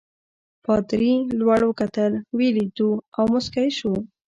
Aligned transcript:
پادري 0.65 1.13
لوړ 1.39 1.59
وکتل 1.69 2.13
ویې 2.37 2.49
لیدو 2.57 2.91
او 3.17 3.23
مسکی 3.33 3.67
شو. 3.77 3.93